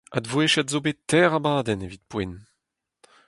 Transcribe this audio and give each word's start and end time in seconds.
Advouezhiet 0.17 0.69
zo 0.71 0.79
bet 0.85 0.99
teir 1.09 1.31
abadenn 1.37 1.85
evit 1.85 2.03
poent. 2.09 2.39